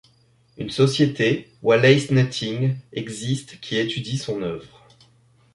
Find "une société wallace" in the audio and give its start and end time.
0.57-2.09